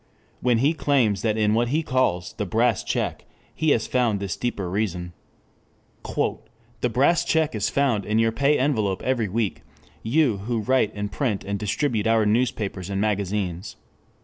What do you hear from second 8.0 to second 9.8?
in your pay envelope every week